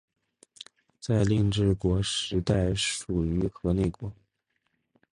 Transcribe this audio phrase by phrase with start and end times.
[0.99, 4.11] 在令制国时代属于河内国。